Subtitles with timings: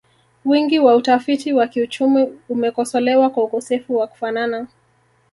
[0.45, 4.67] Wingi wa utafiti wa kiuchumi umekosolewa kwa ukosefu wa kufanana